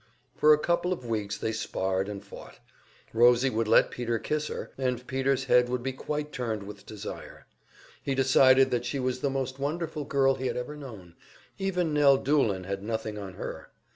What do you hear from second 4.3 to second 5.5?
her, and Peter's